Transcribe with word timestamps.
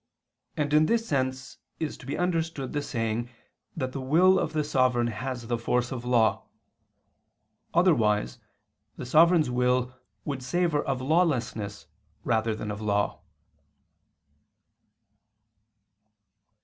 And 0.57 0.73
in 0.73 0.87
this 0.87 1.05
sense 1.07 1.59
is 1.79 1.95
to 1.97 2.07
be 2.07 2.17
understood 2.17 2.73
the 2.73 2.81
saying 2.81 3.29
that 3.77 3.91
the 3.91 4.01
will 4.01 4.39
of 4.39 4.51
the 4.53 4.63
sovereign 4.63 5.05
has 5.05 5.45
the 5.45 5.59
force 5.59 5.91
of 5.91 6.03
law; 6.03 6.45
otherwise 7.71 8.39
the 8.97 9.05
sovereign's 9.05 9.51
will 9.51 9.93
would 10.25 10.41
savor 10.41 10.81
of 10.83 11.01
lawlessness 11.01 11.85
rather 12.23 12.55
than 12.55 12.71
of 12.71 12.81
law. 12.81 13.21